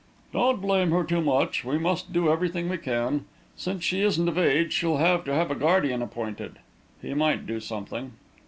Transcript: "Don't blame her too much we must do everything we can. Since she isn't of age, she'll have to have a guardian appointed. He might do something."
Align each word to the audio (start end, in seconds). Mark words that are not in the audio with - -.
"Don't 0.33 0.59
blame 0.59 0.89
her 0.89 1.03
too 1.03 1.21
much 1.21 1.63
we 1.63 1.77
must 1.77 2.11
do 2.11 2.31
everything 2.31 2.67
we 2.69 2.79
can. 2.79 3.25
Since 3.55 3.83
she 3.83 4.01
isn't 4.01 4.27
of 4.27 4.35
age, 4.35 4.73
she'll 4.73 4.97
have 4.97 5.23
to 5.25 5.33
have 5.35 5.51
a 5.51 5.55
guardian 5.55 6.01
appointed. 6.01 6.57
He 7.03 7.13
might 7.13 7.45
do 7.45 7.59
something." 7.59 8.13